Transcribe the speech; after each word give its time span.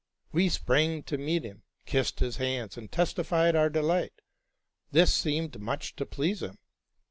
We 0.31 0.49
sprang 0.49 1.03
to 1.03 1.17
meet 1.19 1.43
him, 1.43 1.61
kissed 1.85 2.21
his 2.21 2.37
hands, 2.37 2.75
and 2.75 2.91
testified 2.91 3.55
our 3.55 3.69
delight. 3.69 4.13
This 4.91 5.13
seemed 5.13 5.59
much 5.61 5.95
to 5.97 6.07
please 6.07 6.41
him. 6.41 6.57